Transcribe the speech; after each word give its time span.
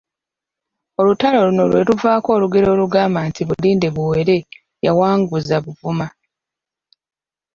Olutalo 0.99 1.37
luno 1.47 1.63
lwe 1.71 1.85
lwavaako 1.87 2.29
olugero 2.37 2.67
olugamba 2.75 3.19
nti 3.27 3.41
Bulinde 3.47 3.87
buwere, 3.95 4.37
yawanguza 4.85 5.55
Buvuma. 5.63 6.07